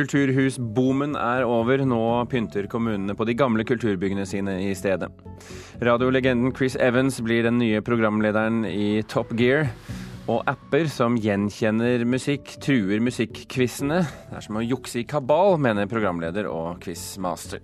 [0.00, 1.82] Kulturhusboomen er over.
[1.84, 2.00] Nå
[2.32, 5.10] pynter kommunene på de gamle kulturbyggene sine i stedet.
[5.84, 9.68] Radiolegenden Chris Evans blir den nye programlederen i Top Gear.
[10.30, 14.00] Og apper som gjenkjenner musikk, truer musikkquizene.
[14.30, 17.60] Det er som å jukse i kabal, mener programleder og quizmaster.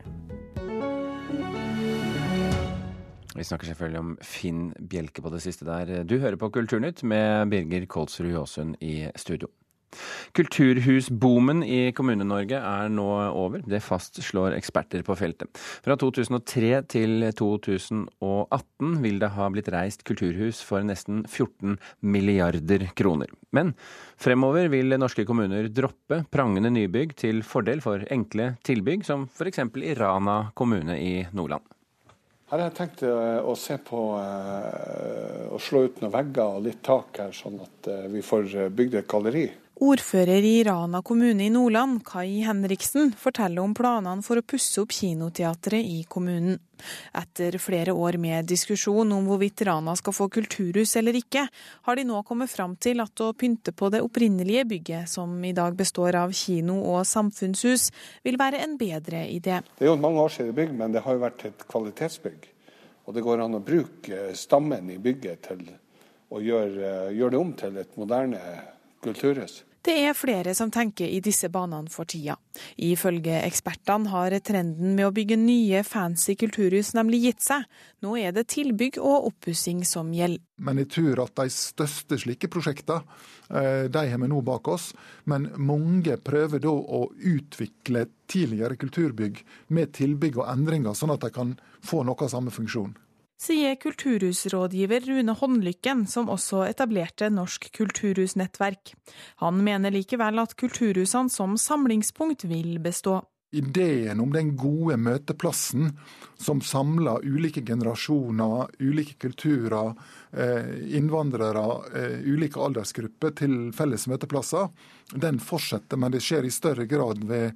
[3.37, 6.03] Vi snakker selvfølgelig om Finn Bjelke på det siste der.
[6.09, 9.49] Du hører på Kulturnytt med Birger Kolsrud Jåsund i studio.
[10.37, 13.63] Kulturhusboomen i Kommune-Norge er nå over.
[13.67, 15.51] Det fastslår eksperter på feltet.
[15.85, 23.33] Fra 2003 til 2018 vil det ha blitt reist kulturhus for nesten 14 milliarder kroner.
[23.57, 23.73] Men
[24.21, 29.65] fremover vil norske kommuner droppe prangende nybygg til fordel for enkle tilbygg, som f.eks.
[29.81, 31.65] i Rana kommune i Nordland.
[32.47, 36.67] Her har jeg tenkt eh, å se på eh, å slå ut noen vegger og
[36.69, 39.49] litt tak her, sånn at eh, vi får bygd et galleri.
[39.77, 44.95] Ordfører i Rana kommune i Nordland, Kai Henriksen, forteller om planene for å pusse opp
[44.97, 46.57] kinoteatret i kommunen.
[47.13, 51.43] Etter flere år med diskusjon om hvorvidt Rana skal få kulturhus eller ikke,
[51.85, 55.53] har de nå kommet fram til at å pynte på det opprinnelige bygget, som i
[55.53, 57.91] dag består av kino og samfunnshus,
[58.25, 59.61] vil være en bedre idé.
[59.77, 62.49] Det er jo mange år siden bygg, men det har jo vært et kvalitetsbygg.
[63.05, 65.69] Og det går an å bruke stammen i bygget til
[66.33, 68.41] å gjøre, gjøre det om til et moderne
[69.05, 69.66] kulturhus.
[69.87, 72.35] Det er flere som tenker i disse banene for tida.
[72.83, 77.69] Ifølge ekspertene har trenden med å bygge nye, fancy kulturhus nemlig gitt seg.
[78.03, 80.43] Nå er det tilbygg og oppussing som gjelder.
[80.59, 83.07] Men jeg tror at de største slike prosjektene,
[83.47, 84.93] eh, de har vi nå bak oss.
[85.25, 91.31] Men mange prøver da å utvikle tidligere kulturbygg med tilbygg og endringer, sånn at de
[91.31, 92.97] kan få noe av samme funksjon
[93.41, 98.95] sier kulturhusrådgiver Rune Håndlykken, som også etablerte Norsk kulturhusnettverk.
[99.45, 103.21] Han mener likevel at kulturhusene som samlingspunkt vil bestå.
[103.57, 105.93] Ideen om den gode møteplassen
[106.37, 109.95] som samler ulike generasjoner, ulike kulturer,
[110.33, 114.69] eh, innvandrere, eh, ulike aldersgrupper til felles møteplasser,
[115.15, 117.53] den fortsetter, men det skjer i større grad ved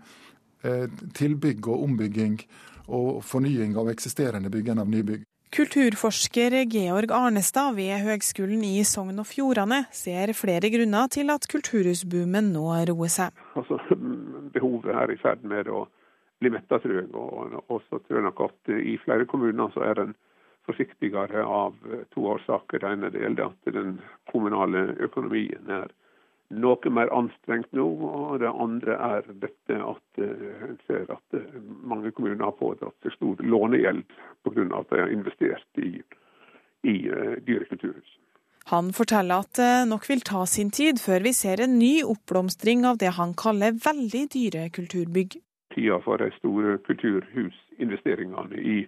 [0.63, 2.39] eh, tilbygg og ombygging
[2.89, 5.25] og fornying av eksisterende bygg enn av nybygg.
[5.51, 12.53] Kulturforsker Georg Arnestad ved Høgskolen i Sogn og Fjordane ser flere grunner til at kulturhusboomen
[12.55, 13.41] nå roer seg.
[13.59, 13.81] Altså,
[14.55, 15.89] behovet er i ferd med å
[16.39, 17.09] bli metta, tror jeg.
[17.19, 20.15] Og så tror jeg nok at i flere kommuner så er en
[20.71, 21.75] forsiktigere av
[22.15, 22.79] to årsaker.
[22.79, 23.99] Det ene er at den
[24.31, 25.91] kommunale økonomien er
[26.51, 27.87] noe mer anstrengt nå.
[27.87, 32.97] Og det andre er dette at eh, en ser at eh, mange kommuner har pådratt
[33.05, 34.03] seg stor lånegjeld
[34.45, 34.67] pga.
[34.81, 36.01] at de har investert i,
[36.83, 38.17] i eh, dyre kulturhus.
[38.71, 42.85] Han forteller at det nok vil ta sin tid før vi ser en ny oppblomstring
[42.87, 45.41] av det han kaller veldig dyre kulturbygg.
[45.75, 48.79] Tida for de store kulturhusinvesteringene i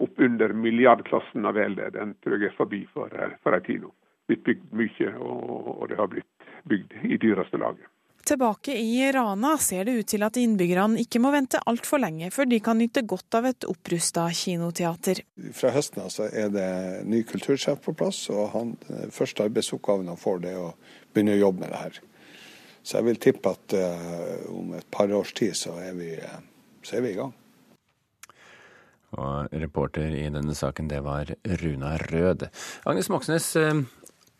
[0.00, 3.12] oppunder milliardklassen av VLD, den tror jeg er forbi for,
[3.44, 3.90] for en tid nå.
[4.30, 7.88] Blitt bygd mye, og, og det har blitt bygd i dyreste laget.
[8.30, 12.50] Tilbake i Rana ser det ut til at innbyggerne ikke må vente altfor lenge før
[12.50, 15.22] de kan nyte godt av et opprusta kinoteater.
[15.56, 16.68] Fra høsten av er det
[17.08, 18.76] ny kultursjef på plass, og han,
[19.14, 20.70] første arbeidsoppgaven han får, det er å
[21.14, 22.00] begynne å jobbe med det her.
[22.82, 26.14] Så jeg vil tippe at uh, om et par års tid så er vi,
[26.86, 27.34] så er vi i gang.
[29.18, 32.46] Og reporter i denne saken, det var Runa Rød.
[32.86, 33.80] Agnes Moxnes, eh,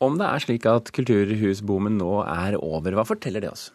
[0.00, 3.68] om det er slik at kulturhusboomen nå er over, hva forteller det oss?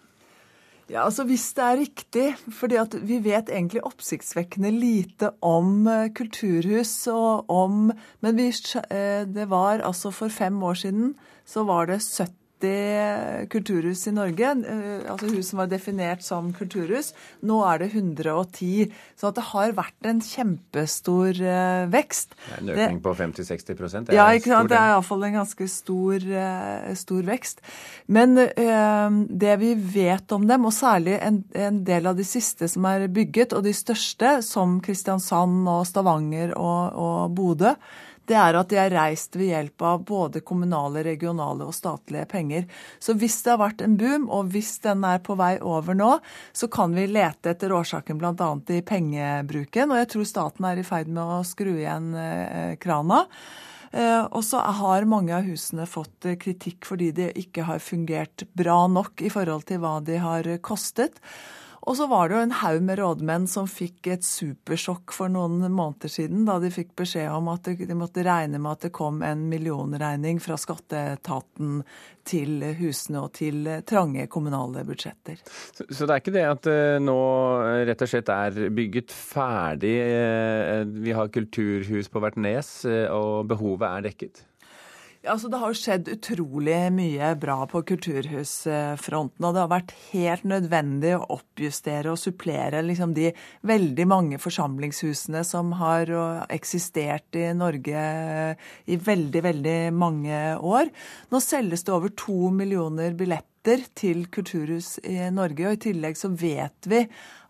[0.86, 2.78] Ja, altså Hvis det er riktig, fordi
[3.09, 7.90] vi vet egentlig oppsiktsvekkende lite om eh, kulturhus og om
[8.22, 8.52] Men vi,
[8.94, 11.16] eh, det var altså for fem år siden
[11.46, 16.51] så var det 70 80 kulturhus i Norge, eh, altså hus som var definert som
[16.55, 17.13] kulturhus.
[17.45, 18.91] Nå er det 110.
[19.19, 22.35] Så det har vært en kjempestor eh, vekst.
[22.35, 24.71] Det er en økning det, på 50-60% Ja, ikke sant?
[24.71, 27.62] det er iallfall en ganske stor, eh, stor vekst.
[28.07, 32.85] Men det vi vet om dem, og særlig en, en, del av de siste som
[32.89, 37.75] er bygget, og de største, som Kristiansand og Stavanger og, og Bodø,
[38.30, 42.66] det er at de er reist ved hjelp av både kommunale, regionale og statlige penger.
[43.00, 46.16] Så hvis det har vært en boom, og hvis den er på vei over nå,
[46.54, 48.50] så kan vi lete etter årsaken bl.a.
[48.74, 49.94] i pengebruken.
[49.94, 53.25] Og jeg tror staten er i ferd med å skru igjen eh, krana.
[53.95, 58.44] Eh, og så har mange av husene fått eh, kritikk fordi de ikke har fungert
[58.57, 61.21] bra nok i forhold til hva de har kostet.
[61.85, 65.61] Og så var det jo en haug med rådmenn som fikk et supersjokk for noen
[65.69, 69.21] måneder siden, da de fikk beskjed om at de måtte regne med at det kom
[69.25, 71.83] en millionregning fra skatteetaten
[72.25, 75.43] til husene og til trange kommunale budsjetter.
[75.45, 77.19] Så, så det er ikke det at det eh, nå
[77.85, 83.45] rett og slett er bygget ferdig, eh, vi har kulturhus på hvert nes, eh, og
[83.51, 84.41] behovet er dekket?
[85.25, 89.45] Altså, det har skjedd utrolig mye bra på kulturhusfronten.
[89.48, 93.31] Og det har vært helt nødvendig å oppjustere og supplere liksom, de
[93.66, 96.12] veldig mange forsamlingshusene som har
[96.54, 98.06] eksistert i Norge
[98.86, 100.94] i veldig, veldig mange år.
[101.33, 103.55] Nå selges det over to millioner billetter
[103.97, 107.01] til kulturhus i Norge, og i tillegg så vet vi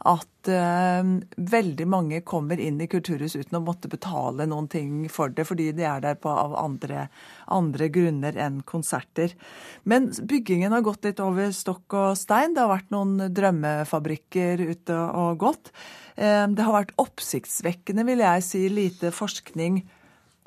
[0.05, 1.07] at uh,
[1.51, 5.71] veldig mange kommer inn i kulturhus uten å måtte betale noen ting for det, fordi
[5.75, 7.07] de er der på, av andre,
[7.51, 9.33] andre, grunner enn konserter.
[9.83, 12.53] Men byggingen har gått litt over stokk og stein.
[12.53, 15.73] Det har vært noen drømmefabrikker ute og gått.
[16.15, 19.83] Uh, det har vært oppsiktsvekkende, vil jeg si, lite forskning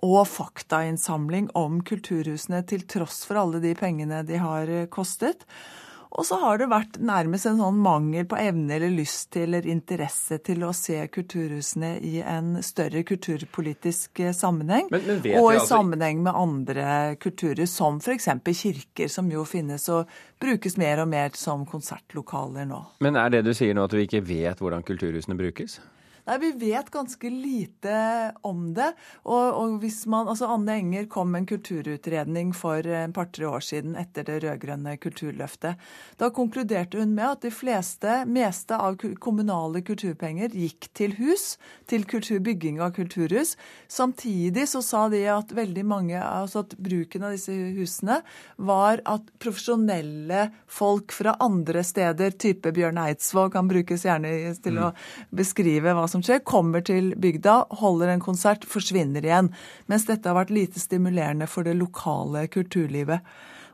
[0.05, 5.47] og faktainnsamling om kulturhusene, til tross for alle de pengene de har kostet.
[6.11, 9.67] Og så har det vært nærmest en sånn mangel på evne eller lyst til eller
[9.69, 14.89] interesse til å se kulturhusene i en større kulturpolitisk eh, sammenheng.
[14.93, 15.67] Men, men og i altså...
[15.75, 16.89] sammenheng med andre
[17.21, 18.31] kulturer, som f.eks.
[18.49, 20.09] kirker, som jo finnes og
[20.41, 22.81] brukes mer og mer som konsertlokaler nå.
[23.05, 25.77] Men er det du sier nå at vi ikke vet hvordan kulturhusene brukes?
[26.29, 28.91] Nei, Vi vet ganske lite om det.
[29.25, 33.65] Og, og hvis man, altså Anne Enger kom med en kulturutredning for en par-tre år
[33.65, 35.81] siden etter det rød-grønne kulturløftet.
[36.21, 41.55] Da konkluderte hun med at de fleste, meste av kommunale kulturpenger gikk til hus,
[41.89, 43.55] til kulturbygging av kulturhus.
[43.89, 48.21] Samtidig så sa de at veldig mange, altså at bruken av disse husene
[48.61, 54.85] var at profesjonelle folk fra andre steder, type Bjørn Eidsvåg, kan brukes gjerne til mm.
[54.85, 59.53] å beskrive hva som som skjer, kommer til bygda, holder en konsert, forsvinner igjen.
[59.87, 63.23] Mens dette har vært lite stimulerende for det lokale kulturlivet.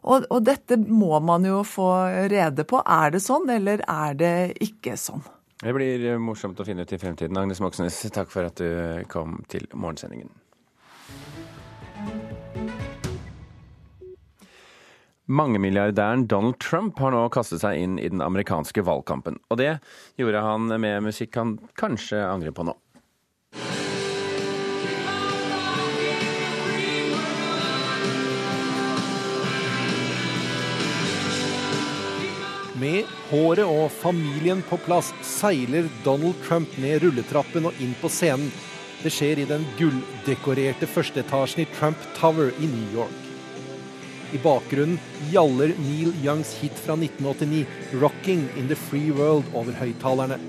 [0.05, 1.89] Og, og dette må man jo få
[2.29, 2.83] rede på.
[2.85, 5.25] Er det sånn, eller er det ikke sånn?
[5.65, 7.39] Det blir morsomt å finne ut i fremtiden.
[7.41, 10.29] Agnes Moxnes, takk for at du kom til morgensendingen.
[15.27, 19.39] Mangemilliardæren Donald Trump har nå kastet seg inn i den amerikanske valgkampen.
[19.49, 19.79] Og det
[20.21, 22.77] gjorde han med musikk han kanskje angrer på nå.
[32.75, 38.53] Med håret og familien på plass seiler Donald Trump ned rulletrappen og inn på scenen.
[39.01, 43.34] Det skjer i den gulldekorerte førsteetasjen i Trump Tower i New York.
[44.35, 44.99] I bakgrunnen
[45.31, 50.41] gjaller Neil Youngs hit fra 1989, 'Rocking in the Free World', over høyttalerne.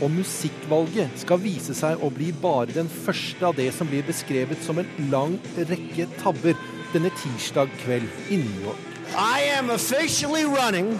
[0.00, 4.62] Og musikkvalget skal vise seg å bli bare den første av det som blir beskrevet
[4.64, 6.56] som en lang rekke tabber
[6.94, 8.84] denne tirsdag kveld i New York.
[9.12, 10.94] I am officially running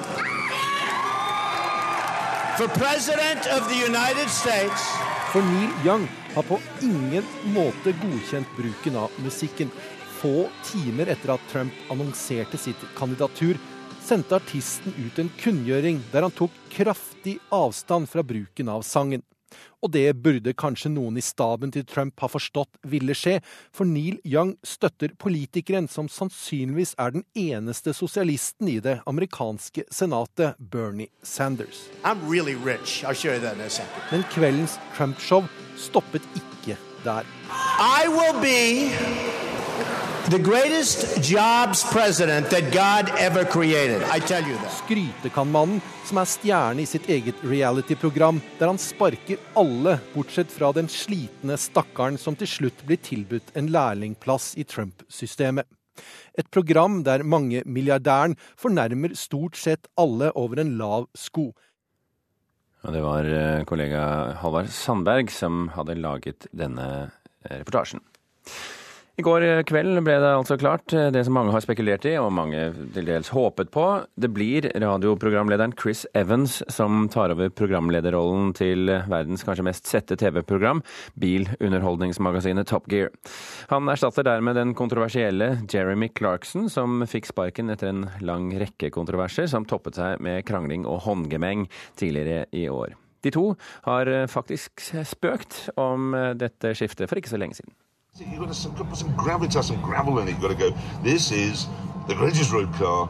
[2.58, 4.82] for president of the United States.
[5.32, 9.70] For Neil Young har på ingen måte godkjent bruken av musikken
[10.18, 13.58] få timer etter at Trump annonserte sitt kandidatur,
[14.02, 19.24] sendte artisten ut en kunngjøring der han tok kraftig avstand fra bruken av sangen.
[19.80, 23.38] Og det burde kanskje noen i staben til Trump ha forstått ville skje,
[23.72, 30.58] for Neil Young støtter politikeren som sannsynligvis er den eneste sosialisten i det amerikanske senatet,
[30.58, 31.86] Bernie Sanders.
[32.28, 32.58] Really
[34.10, 35.46] Men kveldens Trump-show
[35.78, 37.24] stoppet ikke der.
[37.78, 39.37] I will be
[40.30, 44.02] The greatest jobs president that God ever created.
[44.02, 44.74] I tell you that.
[44.82, 50.90] Skrytekanmannen, som er stjerne i sitt eget reality-program, der han sparker alle, bortsett fra den
[50.92, 55.64] slitne stakkaren som til slutt blir tilbudt en lærlingplass i Trump-systemet.
[56.36, 61.54] Et program der mange milliardæren fornærmer stort sett alle over en lav sko.
[62.84, 64.02] Og det var eh, kollega
[64.42, 66.90] Halvard Sandberg som hadde laget denne
[67.48, 68.04] eh, reportasjen.
[69.18, 72.30] I går kveld ble det altså klart, eh, det som mange har spekulert i, og
[72.30, 73.86] mange til dels håpet på.
[74.14, 80.84] Det blir radioprogramlederen Chris Evans som tar over programlederrollen til verdens kanskje mest sette TV-program,
[81.18, 83.10] bilunderholdningsmagasinet Top Gear.
[83.72, 89.50] Han erstatter dermed den kontroversielle Jeremy Clarkson, som fikk sparken etter en lang rekke kontroverser,
[89.50, 91.66] som toppet seg med krangling og håndgemeng
[91.98, 92.94] tidligere i år.
[93.26, 93.48] De to
[93.82, 97.74] har faktisk spøkt om dette skiftet for ikke så lenge siden.
[98.20, 100.32] You've got to put some gravitas, some gravel in it.
[100.32, 100.70] You've got to go,
[101.02, 101.66] this is
[102.06, 103.08] the greatest road car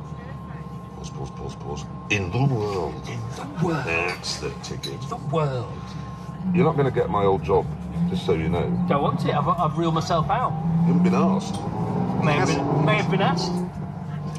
[0.98, 1.84] Pause, pause, pause, pause.
[2.10, 2.92] In the world.
[3.08, 3.86] In the world.
[3.86, 5.00] That's the ticket.
[5.02, 5.72] The world.
[6.52, 7.66] You're not going to get my old job,
[8.10, 8.68] just so you know.
[8.88, 9.32] Don't want it.
[9.32, 10.50] I've, I've reeled myself out.
[10.80, 11.54] You haven't been asked.
[12.24, 13.52] May have been, may have been asked.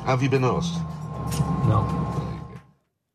[0.06, 0.82] Have you been asked?
[1.66, 2.10] No.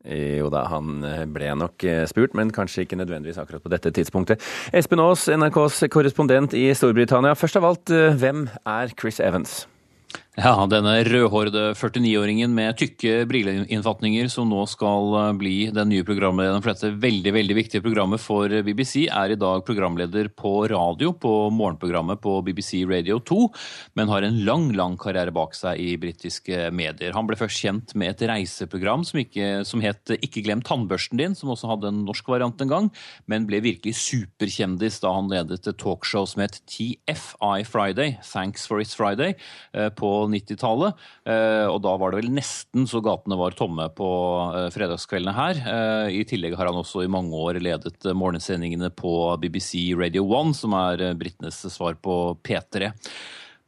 [0.05, 3.91] Jo da, han eh, ble nok eh, spurt, men kanskje ikke nødvendigvis akkurat på dette
[3.95, 4.43] tidspunktet.
[4.73, 7.33] Espen Aas, NRKs korrespondent i Storbritannia.
[7.33, 9.63] Først av alt, eh, hvem er Chris Evans?
[10.35, 16.59] Ja, denne rødhårede 49-åringen med tykke brilleinnfatninger som nå skal eh, bli den nye programlederen
[16.59, 21.31] for dette veldig veldig viktige programmet for BBC, er i dag programleder på radio på
[21.55, 23.37] morgenprogrammet på BBC Radio 2,
[23.95, 27.15] men har en lang lang karriere bak seg i britiske medier.
[27.15, 31.39] Han ble først kjent med et reiseprogram som, ikke, som het Ikke glem tannbørsten din,
[31.39, 32.91] som også hadde en norsk variant en gang,
[33.31, 38.83] men ble virkelig superkjendis da han ledet et talkshow som het TFI Friday, Thanks for
[38.83, 39.39] It's Friday,
[39.71, 39.87] eh,
[40.25, 41.05] på 90-tallet.
[41.29, 44.09] Eh, og da var det vel nesten så gatene var tomme på
[44.55, 45.61] eh, fredagskveldene her.
[45.61, 50.55] Eh, I tillegg har han også i mange år ledet morgensendingene på BBC Radio 1,
[50.57, 52.91] som er britenes svar på P3.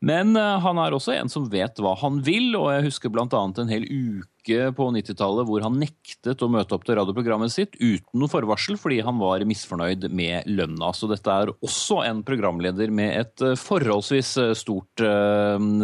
[0.08, 3.26] Men han er også en som vet hva han vil, og jeg husker bl.a.
[3.34, 4.37] en hel uke
[4.78, 9.02] på 90-tallet hvor han nektet å møte opp til radioprogrammet sitt uten noe forvarsel fordi
[9.06, 10.92] han var misfornøyd med lønna.
[10.96, 15.04] Så dette er også en programleder med et forholdsvis stort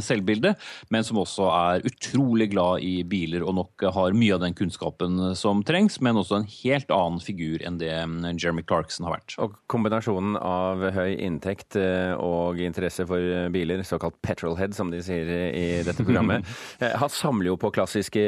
[0.05, 0.53] selvbilde,
[0.93, 5.33] men som også er utrolig glad i biler og nok har mye av den kunnskapen
[5.39, 9.37] som trengs, men også en helt annen figur enn det Jeremy Clarkson har vært.
[9.43, 15.67] Og kombinasjonen av høy inntekt og interesse for biler, såkalt petrolhead som de sier i
[15.85, 16.47] dette programmet,
[17.01, 18.23] han samler jo på klassiske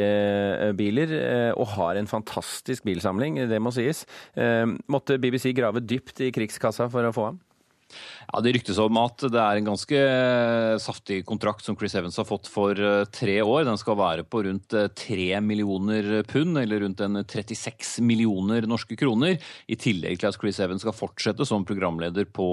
[0.77, 1.15] biler,
[1.55, 4.05] og har en fantastisk bilsamling, det må sies.
[4.91, 7.41] Måtte BBC grave dypt i krigskassa for å få ham?
[8.33, 9.99] Ja, Det ryktes om at det er en ganske
[10.81, 12.77] saftig kontrakt som Chris Evans har fått for
[13.13, 13.65] tre år.
[13.67, 19.37] Den skal være på rundt tre millioner pund, eller rundt en 36 millioner norske kroner.
[19.69, 22.47] I tillegg til at Chris Evans skal fortsette som programleder på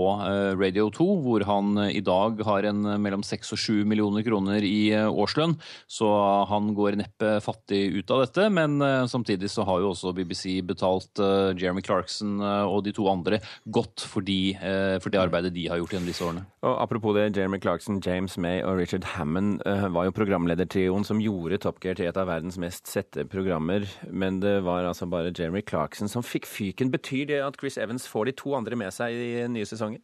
[0.60, 4.92] Radio 2, hvor han i dag har en mellom seks og sju millioner kroner i
[4.92, 5.56] årslønn.
[5.90, 6.08] Så
[6.50, 8.48] han går neppe fattig ut av dette.
[8.52, 11.22] Men samtidig så har jo også BBC betalt
[11.56, 14.54] Jeremy Clarkson og de to andre godt for, de,
[15.02, 16.44] for det arbeidet de har gjort gjennom disse årene.
[16.66, 21.20] Og Apropos det, Jeremy Clarkson, James May og Richard Hammond uh, var jo programledertrioen som
[21.22, 23.86] gjorde Top Gear til et av verdens mest sette programmer.
[24.10, 26.92] Men det var altså bare Jeremy Clarkson som fikk fyken.
[26.94, 30.02] Betyr det at Chris Evans får de to andre med seg i nye sesonger?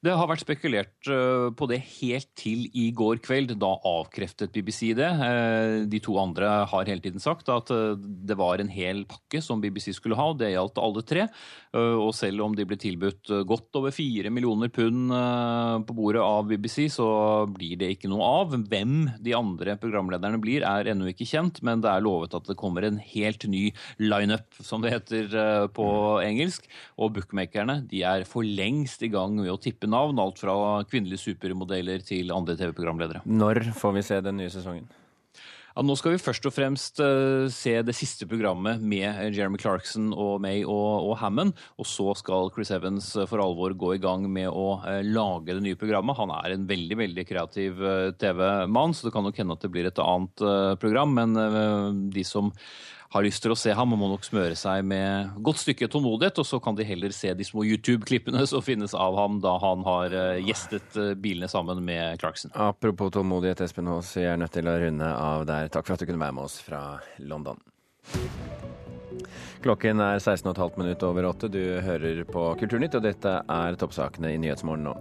[0.00, 1.08] Det har vært spekulert
[1.60, 3.50] på det helt til i går kveld.
[3.60, 5.10] Da avkreftet BBC det.
[5.92, 9.92] De to andre har hele tiden sagt at det var en hel pakke som BBC
[9.92, 11.26] skulle ha, og det gjaldt alle tre.
[11.76, 15.12] Og selv om de ble tilbudt godt over fire millioner pund
[15.84, 17.10] på bordet av BBC, så
[17.52, 18.56] blir det ikke noe av.
[18.56, 22.56] Hvem de andre programlederne blir, er ennå ikke kjent, men det er lovet at det
[22.56, 23.66] kommer en helt ny
[24.00, 25.92] lineup, som det heter på
[26.24, 26.64] engelsk.
[26.96, 30.54] Og bookmakerne de er for lengst i gang med å tippe navn, alt fra
[30.90, 33.24] kvinnelige supermodeller til andre TV-programledere.
[33.26, 34.88] Når får vi se den nye sesongen?
[35.70, 40.10] Ja, nå skal vi først og fremst uh, se det siste programmet med Jeremy Clarkson
[40.10, 41.54] og May og, og, Hammond.
[41.78, 45.62] Og så skal Chris Evans for alvor gå i gang med å uh, lage det
[45.64, 46.18] nye programmet.
[46.18, 49.72] Han er en veldig veldig kreativ uh, TV-mann, så det kan nok hende at det
[49.72, 50.46] blir et annet
[50.82, 51.14] program.
[51.14, 52.50] Men de som
[53.10, 56.38] har lyst til å se ham, og må nok smøre seg med godt stykke tålmodighet.
[56.42, 59.82] Og så kan de heller se de små YouTube-klippene som finnes av ham da han
[59.86, 60.14] har
[60.46, 62.54] gjestet bilene sammen med Clarkson.
[62.54, 65.72] Apropos tålmodighet, Espen Aas, vi er nødt til å runde av der.
[65.74, 66.84] Takk for at du kunne være med oss fra
[67.18, 67.58] London.
[69.60, 71.50] Klokken er 16,5 minutt over åtte.
[71.52, 74.94] Du hører på Kulturnytt, og dette er toppsakene i Nyhetsmorgen nå.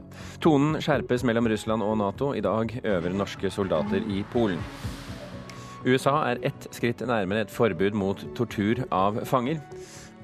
[0.43, 2.33] Tonen skjerpes mellom Russland og Nato.
[2.35, 4.59] I dag øver norske soldater i Polen.
[5.85, 9.61] USA er ett skritt nærmere et forbud mot tortur av fanger.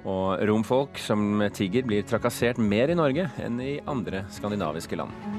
[0.05, 5.34] Og romfolk som tigger blir trakassert mer i Norge enn i andre skandinaviske land.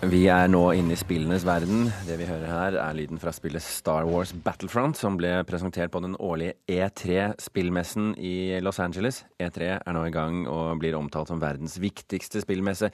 [0.00, 1.90] Vi er nå inne i spillenes verden.
[2.08, 6.00] Det vi hører her, er lyden fra spillet Star Wars Battlefront, som ble presentert på
[6.00, 9.18] den årlige E3-spillmessen i Los Angeles.
[9.36, 12.88] E3 er nå i gang og blir omtalt som verdens viktigste spillmesse.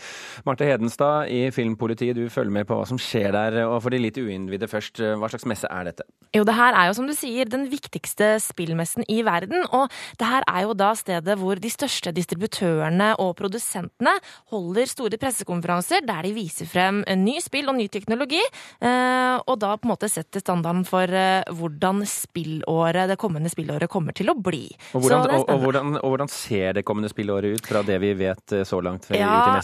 [0.48, 3.60] Marte Hedenstad i Filmpolitiet, du følger med på hva som skjer der.
[3.68, 6.08] Og for de litt uinnvidde først, hva slags messe er dette?
[6.34, 9.62] Jo, det her er jo som du sier den viktigste spillmessen i verden.
[9.70, 9.86] Og
[10.18, 14.18] det her er jo da stedet hvor de største distributørene og produsentene
[14.50, 18.40] holder store pressekonferanser der de viser frem frem en ny spill og ny teknologi,
[18.80, 23.88] eh, og da på en måte setter standarden for eh, hvordan spillåret, det kommende spillåret
[23.90, 24.68] kommer til å bli.
[24.94, 28.12] Og hvordan, og, og, hvordan, og hvordan ser det kommende spillåret ut fra det vi
[28.14, 29.60] vet eh, så langt Ja,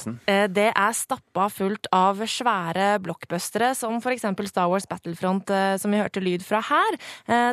[0.48, 5.48] det er stappa fullt av svære blockbustere, som eksempel Star Wars Battlefront,
[5.80, 6.96] som vi hørte lyd fra her.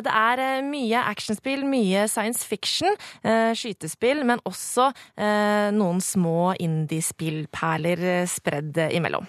[0.04, 2.92] Det er mye actionspill, mye science fiction,
[3.56, 4.90] skytespill, men også
[5.76, 9.26] noen små indie-spillperler eh, spredd imellom.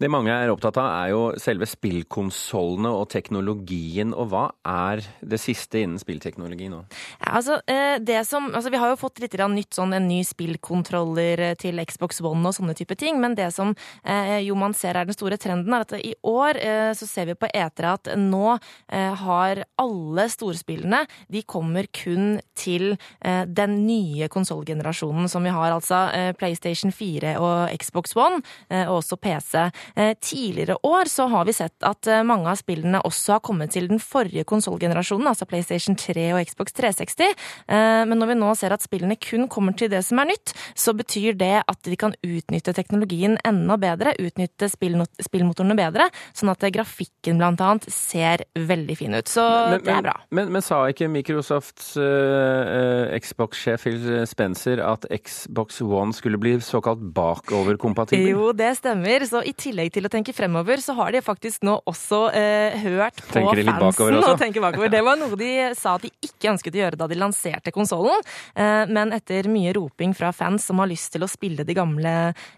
[0.00, 4.14] Det mange er opptatt av, er jo selve spillkonsollene og teknologien.
[4.16, 6.82] Og hva er det siste innen spillteknologi nå?
[7.20, 11.42] Ja, altså, eh, som, altså, vi har jo fått litt nytt sånn en ny spillkontroller
[11.50, 14.96] eh, til Xbox One og sånne type ting, men det som eh, jo man ser
[14.98, 16.58] er den store trenden, er at i år
[16.96, 18.56] så ser vi på etere at nå
[18.88, 21.00] har alle storspillene
[21.32, 28.14] De kommer kun til den nye konsollgenerasjonen som vi har, altså PlayStation 4 og Xbox
[28.18, 28.40] One,
[28.84, 29.64] og også PC.
[29.96, 33.74] Eh, tidligere år så har vi sett at eh, mange av spillene også har kommet
[33.74, 37.34] til den forrige konsollgenerasjonen, altså PlayStation 3 og Xbox 360.
[37.68, 40.54] Eh, Men når vi nå ser at spillene kun kommer til det som er nytt,
[40.74, 46.66] så betyr det at vi kan utnytte teknologien enda bedre, utnytte spillmotorene bedre, sånn at
[46.74, 49.28] grafikken blant annet ser veldig fin ut.
[49.30, 50.16] Så det er bra.
[50.34, 57.02] Men, men sa ikke Microsofts eh, Xbox-sjef Phil Spencer at Xbox One skulle bli såkalt
[57.14, 58.30] bakoverkompatibel?
[58.32, 59.18] Jo, det stemmer.
[59.28, 63.18] Så i tillegg til å tenke fremover, så har de faktisk nå også eh, hørt
[63.28, 64.90] på fansen og tenker bakover.
[64.92, 68.22] Det var noe de sa at de ikke ønsket å gjøre da de lanserte konsollen.
[68.54, 72.14] Eh, men etter mye roping fra fans som har lyst til å spille de gamle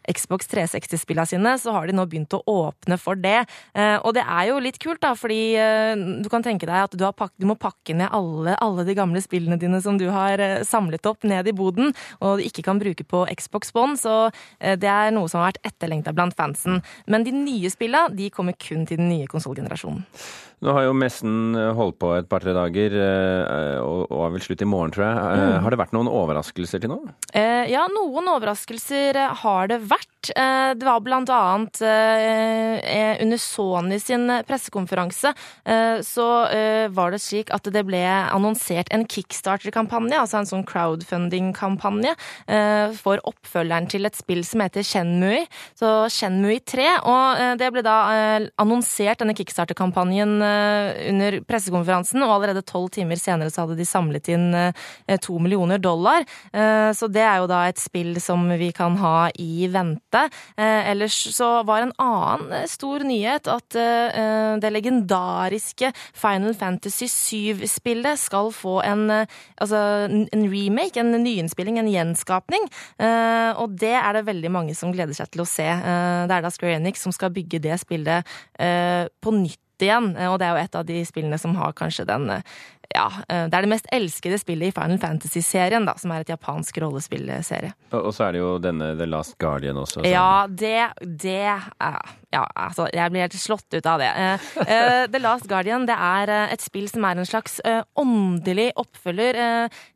[0.06, 3.44] Xbox 360-spillene sine, så har de nå begynt å åpne for det.
[3.74, 6.96] Eh, og det er jo litt kult, da, fordi eh, du kan tenke deg at
[6.96, 10.08] du, har pak du må pakke ned alle, alle de gamle spillene dine som du
[10.12, 13.96] har eh, samlet opp, ned i boden, og du ikke kan bruke på Xbox One.
[14.00, 14.14] Så
[14.60, 16.82] eh, det er noe som har vært etterlengta blant fansen.
[17.06, 20.04] Men de nye spillene de kommer kun til den nye konsollgenerasjonen.
[20.64, 24.62] Nå har jo messen eh, holdt på et par-tre dager, eh, og, er vel slutt
[24.64, 25.16] i morgen, tror jeg.
[25.16, 25.62] Eh, Mm.
[25.62, 26.96] Har det vært noen overraskelser til nå?
[27.36, 30.12] Eh, ja, noen overraskelser har det vært.
[30.26, 31.78] Det var blant annet
[33.22, 35.30] under Sony sin pressekonferanse
[35.62, 36.24] eh, så
[36.90, 38.00] var det slik at det ble
[38.34, 42.16] annonsert en Kickstarter-kampanje, altså en sånn crowdfunding-kampanje,
[42.50, 45.44] eh, for oppfølgeren til et spill som heter Shenmue,
[45.78, 46.88] så Shenmue 3.
[47.06, 47.96] Og det ble da
[48.58, 50.40] annonsert, denne Kickstarter-kampanjen,
[51.10, 55.78] under pressekonferansen, og allerede tolv timer senere så hadde de samlet inn eh, to millioner
[55.82, 56.24] dollar.
[56.52, 60.22] Eh, Så det er jo da et spill som vi kan ha i vente.
[60.56, 67.06] Eh, Ellers så var en annen eh, stor nyhet at eh, det legendariske Final Fantasy
[67.10, 69.26] 7-spillet skal få en, eh,
[69.60, 69.80] altså
[70.10, 72.68] en remake, en nyinnspilling, en gjenskapning.
[72.98, 75.66] Eh, Og det er det veldig mange som gleder seg til å se.
[75.66, 78.26] Eh, Det er da Square Enix som skal bygge det spillet
[78.58, 81.74] eh, på nytt igjen, eh, og det er jo et av de spillene som har
[81.76, 82.56] kanskje den eh,
[82.94, 86.32] ja, eh, Det er det mest elskede spillet i Final Fantasy-serien, da, som er et
[86.32, 87.72] japansk rollespillserie.
[87.92, 90.00] Og, så er det jo denne The Last Guardian også.
[90.00, 90.06] Så.
[90.10, 91.70] Ja, det, det er,
[92.34, 94.10] Ja, altså, jeg blir helt slått ut av det.
[94.10, 97.60] Eh, eh, The Last Guardian det er et spill som er en slags
[97.96, 99.38] åndelig oppfølger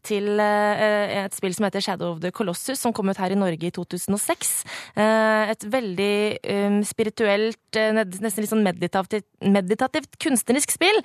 [0.07, 3.68] til et spill som heter Shadow of the Colossus, som kom ut her i Norge
[3.68, 4.53] i 2006.
[4.96, 10.98] Eh, et veldig eh, spirituelt, nesten litt sånn meditativt, meditativt kunstnerisk spill.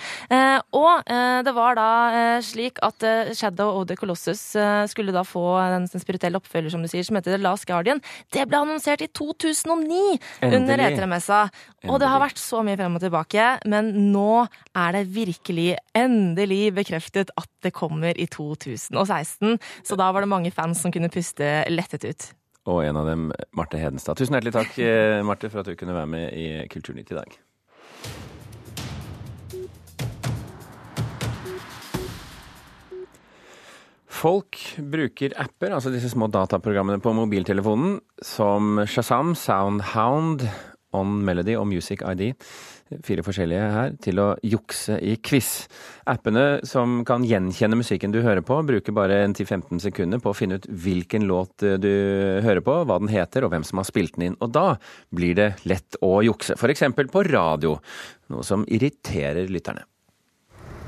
[0.76, 1.06] Og
[1.46, 5.44] det var da eh, slik at eh, Shadow of the Colossus eh, skulle da få
[5.74, 8.02] den, spirituelle oppfølger, som du sier, som heter The Last Guardian.
[8.34, 10.02] Det ble annonsert i 2009
[10.50, 10.88] under Endelig.
[11.00, 11.42] E3-messa.
[11.90, 16.74] Og det har vært så mye frem og tilbake, men nå er det virkelig endelig
[16.80, 19.60] bekreftet at det kommer i 2016.
[19.86, 22.30] Så da var det mange fans som kunne puste lettet ut.
[22.72, 24.18] Og en av dem, Marte Hedenstad.
[24.18, 24.80] Tusen hjertelig takk,
[25.28, 27.36] Marte, for at du kunne være med i Kulturnytt i dag.
[34.26, 40.48] Folk bruker apper, altså disse små dataprogrammene på mobiltelefonen, som Shazam, Soundhound,
[40.98, 42.32] On Melody og Music ID,
[43.06, 45.68] fire forskjellige her, til å jukse i quiz.
[46.10, 50.38] Appene som kan gjenkjenne musikken du hører på, bruker bare en 10-15 sekunder på å
[50.40, 51.92] finne ut hvilken låt eh, du
[52.48, 54.40] hører på, hva den heter og hvem som har spilt den inn.
[54.42, 54.72] Og da
[55.14, 56.88] blir det lett å jukse, f.eks.
[57.14, 57.78] på radio,
[58.34, 59.86] noe som irriterer lytterne.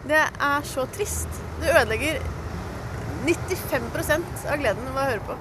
[0.09, 1.43] Det er så trist.
[1.61, 2.46] Det ødelegger
[3.25, 5.37] 95% av gleden ved å høre på.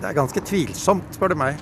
[0.00, 1.60] Det er ganske tvilsomt, spør du meg.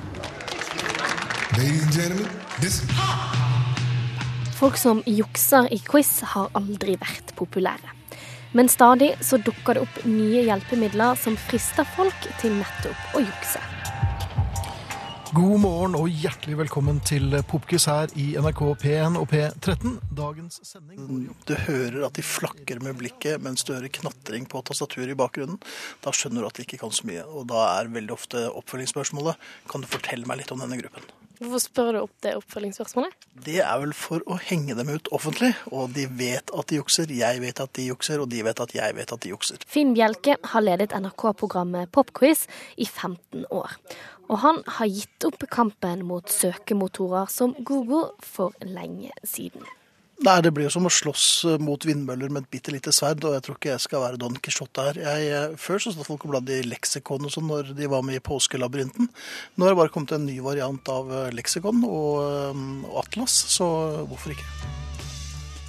[4.59, 7.95] Folk som jukser i quiz har aldri vært populære.
[8.57, 13.61] Men stadig så dukker det opp nye hjelpemidler som frister folk til nettopp å jukse.
[15.37, 19.99] God morgen og hjertelig velkommen til Popquiz her i NRK P1 og P13.
[20.17, 25.13] Dagens sending Du hører at de flakker med blikket mens du hører knatring på tastaturet
[25.13, 25.61] i bakgrunnen.
[26.01, 27.27] Da skjønner du at de ikke kan så mye.
[27.29, 31.05] Og da er veldig ofte oppfølgingsspørsmålet Kan du fortelle meg litt om denne gruppen?
[31.39, 33.13] Hvorfor spør du opp det oppfølgingsspørsmålet?
[33.45, 35.53] Det er vel for å henge dem ut offentlig.
[35.71, 38.75] Og de vet at de jukser, jeg vet at de jukser, og de vet at
[38.75, 39.63] jeg vet at de jukser.
[39.71, 43.77] Finn Bjelke har ledet NRK-programmet Popquiz i 15 år.
[44.29, 49.65] Og han har gitt opp kampen mot søkemotorer som Google for lenge siden.
[50.19, 51.27] Nei, det blir jo som å slåss
[51.63, 54.35] mot vindmøller med et bitte lite sverd, og jeg tror ikke jeg skal være Don
[54.43, 54.99] Quijote her.
[55.05, 58.03] Jeg, eh, før så satt folk og bladde i leksikon og sånn når de var
[58.03, 59.07] med i Påskelabyrinten.
[59.55, 63.45] Nå har det bare kommet en ny variant av eh, leksikon og, eh, og atlas,
[63.55, 63.71] så
[64.11, 64.88] hvorfor ikke?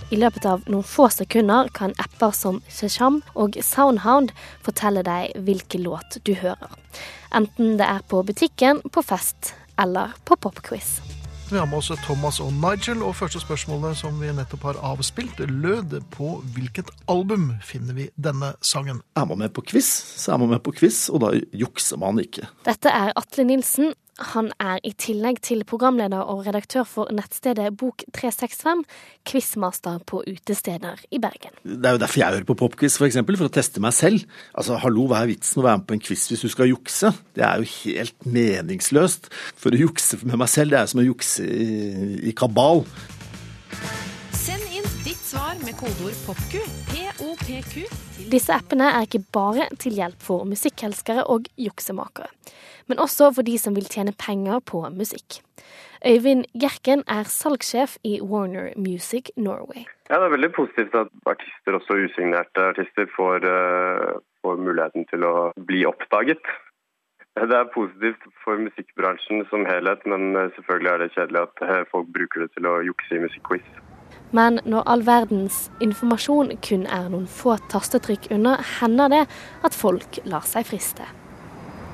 [0.10, 4.32] I løpet av noen få sekunder kan apper som Shasham og Soundhound
[4.65, 6.72] fortelle deg hvilken låt du hører.
[7.30, 10.98] Enten det er på butikken, på fest eller på popquiz.
[11.50, 15.39] Vi har med oss Thomas og Nigel, og første spørsmålet som vi nettopp har avspilt,
[15.50, 19.02] lød på hvilket album finner vi denne sangen?
[19.17, 22.22] Er man med på quiz, så er man med på quiz, og da jukser man
[22.22, 22.50] ikke.
[22.69, 23.93] Dette er Atle Nilsen.
[24.19, 28.84] Han er i tillegg til programleder og redaktør for nettstedet Bok365,
[29.27, 31.55] quizmaster på utesteder i Bergen.
[31.63, 34.25] Det er jo derfor jeg hører på popquiz, for eksempel, for å teste meg selv.
[34.53, 37.13] Altså, hallo, hva er vitsen å være med på en quiz hvis du skal jukse?
[37.38, 39.32] Det er jo helt meningsløst.
[39.55, 41.71] For å jukse med meg selv, det er som å jukse i,
[42.29, 42.84] i kabal.
[44.36, 46.60] Send inn ditt svar med kodeord POPQ,
[46.91, 52.27] P-O-P-Q, Disse appene er ikke bare til hjelp for musikkelskere og juksemakere,
[52.91, 55.39] men også for de som vil tjene penger på musikk.
[56.03, 59.84] Øyvind Gerken er salgssjef i Warner Music Norway.
[60.10, 65.23] Ja, Det er veldig positivt at artister, også usignerte artister, får, eh, får muligheten til
[65.23, 66.43] å bli oppdaget.
[67.36, 71.84] Det er positivt for musikkbransjen som helhet, men eh, selvfølgelig er det kjedelig at eh,
[71.91, 73.67] folk bruker det til å jukse i musikkquiz.
[74.36, 79.24] Men når all verdens informasjon kun er noen få tastetrykk unna, hender det
[79.65, 81.08] at folk lar seg friste.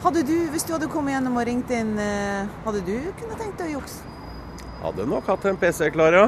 [0.04, 3.58] Hadde du, Hvis du hadde kommet gjennom og ringt inn, eh, hadde du kunnet tenkt
[3.62, 4.04] deg å jukse?
[4.84, 6.28] Hadde nok hatt en PC klar, ja.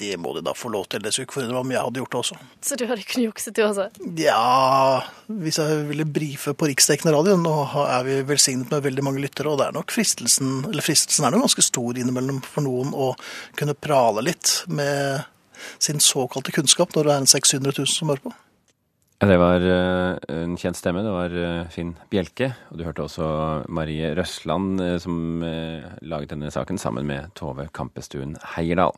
[0.00, 1.02] Det må de da få lov til.
[1.04, 2.38] Det skulle ikke forundre meg om jeg hadde gjort det også.
[2.66, 3.88] Så du hadde kunnet jukset du også?
[4.20, 5.02] Ja,
[5.42, 7.54] hvis jeg ville brife på riksdekkende radio, nå
[7.86, 11.34] er vi velsignet med veldig mange lyttere, og det er nok fristelsen eller fristelsen er
[11.34, 13.12] nok ganske stor innimellom for noen å
[13.58, 15.26] kunne prale litt med
[15.78, 18.36] sin såkalte kunnskap når det er en 600 000 som hører på.
[19.20, 21.02] Ja, Det var eh, en kjent stemme.
[21.04, 22.54] Det var eh, Finn Bjelke.
[22.72, 23.26] Og du hørte også
[23.68, 25.44] Marie Røsland, eh, som
[26.00, 28.96] laget denne saken sammen med Tove Kampestuen Heierdal.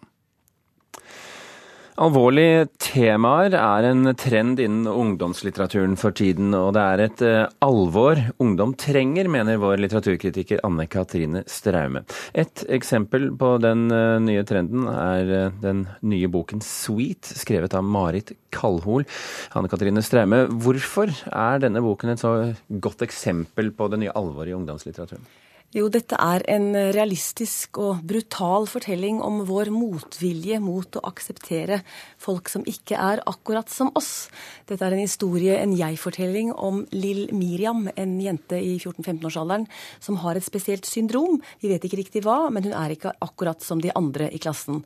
[2.01, 8.17] Alvorlige temaer er en trend innen ungdomslitteraturen for tiden, og det er et eh, alvor
[8.41, 12.07] ungdom trenger, mener vår litteraturkritiker Anne Katrine Straume.
[12.33, 17.85] Et eksempel på den eh, nye trenden er eh, den nye boken Sweet, skrevet av
[17.85, 19.05] Marit Kalhol.
[19.53, 22.35] Anne Katrine Straume, hvorfor er denne boken et så
[22.73, 25.29] godt eksempel på det nye alvoret i ungdomslitteraturen?
[25.73, 31.79] Jo, dette er en realistisk og brutal fortelling om vår motvilje mot å akseptere
[32.21, 34.29] folk som ikke er akkurat som oss.
[34.69, 39.65] Dette er en historie, en jeg-fortelling om Lill Miriam, en jente i 14-15-årsalderen
[39.97, 41.41] som har et spesielt syndrom.
[41.65, 44.85] Vi vet ikke riktig hva, men hun er ikke akkurat som de andre i klassen.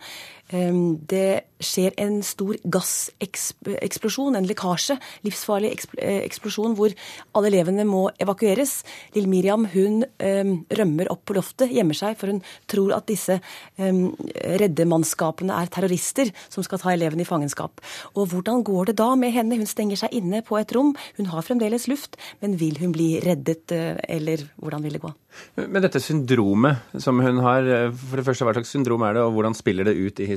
[0.55, 6.93] Ehm, Det skjer en stor gasseksplosjon, en lekkasje, livsfarlig eh, eksplosjon hvor
[7.33, 8.83] alle elevene må evakueres.
[9.17, 13.39] Lill Miriam hun ehm, rømmer opp på loftet, gjemmer seg, for hun tror at disse
[13.81, 14.13] um,
[14.61, 17.81] reddemannskapene er terrorister som skal ta elevene i fangenskap.
[18.15, 19.57] Og hvordan går det da med henne?
[19.57, 20.93] Hun stenger seg inne på et rom.
[21.17, 25.15] Hun har fremdeles luft, men vil hun bli reddet, eh, eller hvordan vil det gå?
[25.57, 29.23] Men dette syndromet som hun har, eh, for det første, hva slags syndrom er det,
[29.23, 30.36] og hvordan spiller det ut i historien?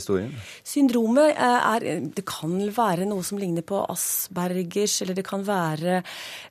[0.67, 5.99] Syndromet eh, er Det kan være noe som ligner på Aspergers, eller det kan være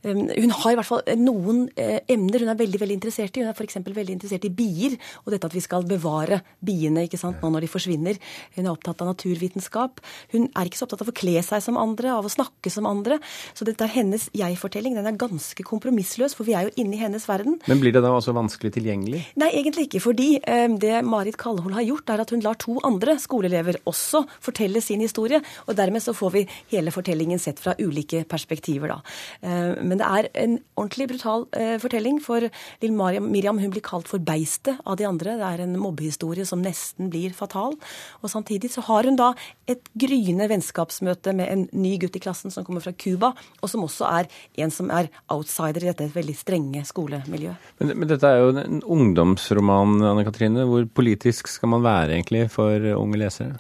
[0.05, 3.45] um, Hun har i hvert fall noen eh, emner hun er veldig veldig interessert i.
[3.45, 3.81] Hun er f.eks.
[3.85, 7.67] veldig interessert i bier, og dette at vi skal bevare biene ikke sant, nå når
[7.67, 8.19] de forsvinner.
[8.57, 10.03] Hun er opptatt av naturvitenskap.
[10.35, 12.89] Hun er ikke så opptatt av å kle seg som andre, av å snakke som
[12.89, 13.19] andre.
[13.57, 14.97] Så dette er hennes jeg-fortelling.
[14.99, 17.59] Den er ganske kompromissløs, for vi er jo inne i hennes verden.
[17.69, 19.25] Men blir det da også vanskelig tilgjengelig?
[19.41, 20.03] Nei, egentlig ikke.
[20.05, 24.25] Fordi eh, det Marit Kallhol har gjort, er at hun lar to andre skoleelever også
[24.43, 25.41] fortelle sin historie.
[25.67, 28.99] Og dermed så får vi hele fortellingen sett fra ulike perspektiver, da.
[29.43, 32.49] Eh, men det er en ordentlig brutal eh, fortelling, for
[32.83, 35.37] Lill Miriam, hun blir kalt for beistet av de andre.
[35.39, 37.77] Det er en mobbehistorie som nesten blir fatal.
[38.23, 39.33] Og samtidig så har hun da
[39.71, 43.85] et gryende vennskapsmøte med en ny gutt i klassen som kommer fra Cuba, og som
[43.87, 44.31] også er
[44.65, 47.73] en som er outsider i dette veldig strenge skolemiljøet.
[47.81, 50.67] Men, men dette er jo en ungdomsroman, Anne Katrine.
[50.69, 53.39] Hvor politisk skal man være egentlig for unge Yes.
[53.39, 53.57] det?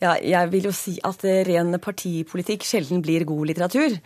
[0.00, 3.98] Ja, jeg vil jo si at ren partipolitikk sjelden blir god litteratur.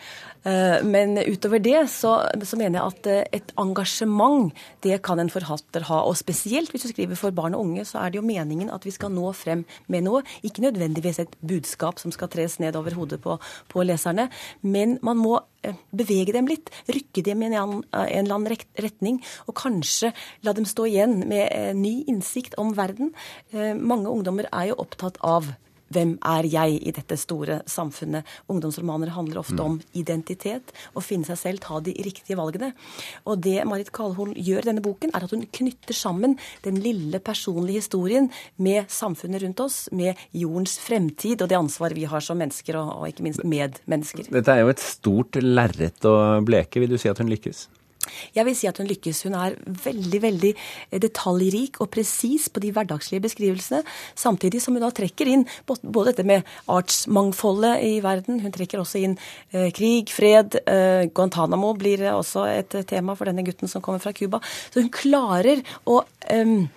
[0.42, 4.50] Eh, men utover det så, så, mener jeg at eh, et engasjement,
[4.82, 6.02] det kan en forhatter ha.
[6.04, 8.82] Og spesielt hvis du skriver for barn og unge, så er det jo meningen at
[8.82, 10.24] vi skal nå frem med noe.
[10.42, 13.38] Ikke nødvendigvis et budskap som skal tres ned over hodet på,
[13.70, 14.26] på leserne,
[14.66, 16.74] men man må eh, bevege dem litt.
[16.90, 20.10] Rykke dem i en, en, eller annen retning, og kanskje
[20.42, 23.14] la dem stå igjen med ny innsikt om verden.
[23.54, 25.54] Mange ungdommer er jo opptatt av
[25.92, 28.26] hvem er jeg i dette store samfunnet?
[28.50, 32.72] Ungdomsromaner handler ofte om identitet, å finne seg selv, ta de riktige valgene.
[33.28, 37.20] Og det Marit Kalhol gjør i denne boken, er at hun knytter sammen den lille
[37.24, 42.40] personlige historien med samfunnet rundt oss, med jordens fremtid og det ansvaret vi har som
[42.40, 44.32] mennesker, og, og ikke minst medmennesker.
[44.34, 46.82] Dette er jo et stort lerret å bleke.
[46.82, 47.66] Vil du si at hun lykkes?
[48.36, 49.22] Jeg vil si at hun lykkes.
[49.28, 50.52] Hun er veldig veldig
[51.04, 53.84] detaljrik og presis på de hverdagslige beskrivelsene,
[54.18, 59.02] samtidig som hun da trekker inn både dette med artsmangfoldet i verden, hun trekker også
[59.04, 59.16] inn
[59.52, 60.58] eh, krig, fred.
[60.64, 64.42] Eh, Guantánamo blir også et tema for denne gutten som kommer fra Cuba.
[64.70, 66.68] Så hun klarer å eh,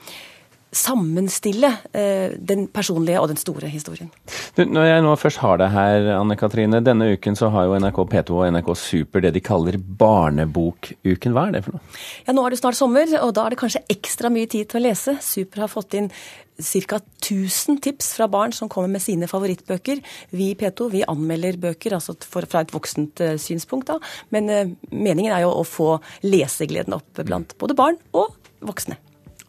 [0.76, 4.10] sammenstille eh, den personlige og den store historien.
[4.58, 6.82] Du, når jeg nå først har deg her, Anne Katrine.
[6.84, 11.36] Denne uken så har jo NRK P2 og NRK Super det de kaller Barnebokuken.
[11.36, 11.96] Hva er det for noe?
[12.28, 14.82] Ja, Nå er det snart sommer, og da er det kanskje ekstra mye tid til
[14.82, 15.16] å lese.
[15.24, 16.12] Super har fått inn
[16.58, 17.00] ca.
[17.22, 20.02] 1000 tips fra barn som kommer med sine favorittbøker.
[20.36, 24.00] Vi i P2 vi anmelder bøker altså for, fra et voksent uh, synspunkt, da.
[24.34, 28.34] Men uh, meningen er jo å få lesegleden opp blant både barn og
[28.66, 28.98] voksne.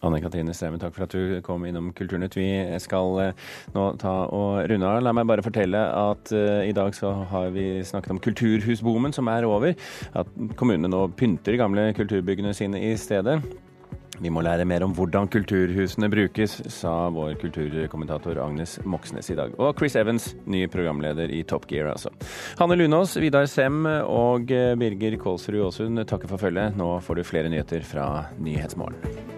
[0.06, 2.36] Anne Katrine Strømmen, takk for at du kom innom Kulturnytt.
[2.38, 2.48] Vi
[2.82, 5.02] skal eh, nå ta og runde av.
[5.02, 9.30] La meg bare fortelle at uh, i dag så har vi snakket om kulturhusboomen som
[9.32, 9.74] er over.
[10.18, 13.40] At kommunene nå pynter gamle kulturbyggene sine i stedet.
[14.18, 19.54] Vi må lære mer om hvordan kulturhusene brukes, sa vår kulturkommentator Agnes Moxnes i dag.
[19.62, 22.10] Og Chris Evans, ny programleder i Top Gear, altså.
[22.58, 26.78] Hanne Lunås, Vidar Sem og eh, Birger Kålsrud Aasund takker for følget.
[26.78, 28.08] Nå får du flere nyheter fra
[28.42, 29.37] Nyhetsmorgen.